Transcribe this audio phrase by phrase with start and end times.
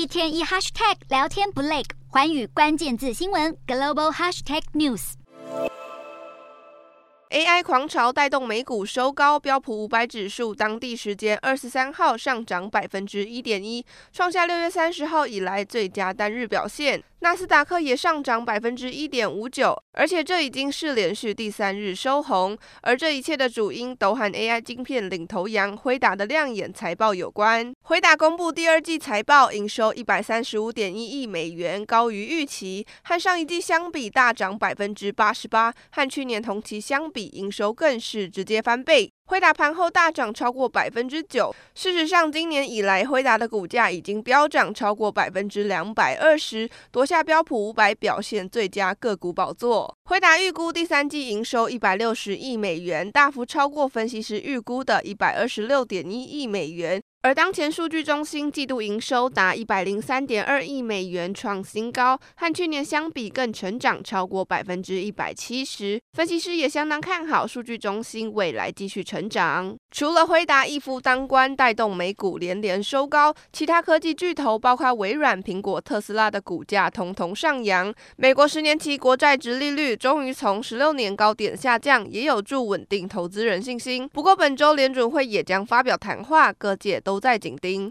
[0.00, 5.12] 一天一 hashtag 聊天不累，环宇关键字新闻 global hashtag news。
[7.28, 17.04] AI 狂潮带动美股收高，标普五百指数当地时间二十三号上涨百分之一点一，创下六月三十号以来最佳单日表现。
[17.22, 22.56] 纳斯达克也上涨百分之一点五九，而且这已经是连续第三日收红。
[22.80, 27.74] 而这一切的主因都和 AI 晶片领头羊辉达的亮眼财报有关。
[27.82, 39.12] 辉达公布第二季财报，营收一百三十五点一亿美元，高于预期，和上一季相比大涨百分之八十八，和去年同期相比，营收更是直接翻倍。
[39.30, 41.54] 辉达盘后大涨超过百分之九。
[41.76, 49.96] 事实上，今年以来，辉达的股价已经飙涨超过百分之两百二十，夺下标普五百表现最佳个股宝座。
[50.06, 57.00] 辉达预估第三季营收一百六十亿美元，大幅超过分析师预估的一百二十六点一亿美元。
[57.22, 66.00] 而当前数据中心季度营收达一百零三点二亿美元，创新高，和去年相比更成长超过百分之一百七十。
[66.14, 69.76] 分析师也相当看好数据中心未来继续成长。
[69.92, 77.92] 除了辉达一夫当关带动美股连连收高，其他科技巨头包括微软、苹果、特斯拉的股价统统上扬。
[78.16, 84.08] 美国十年期国债殖利率终于从十六年高点下降，也有助稳定投资人信心。
[84.08, 87.88] 不过本周联准会也将发表谈话，各界都在紧盯。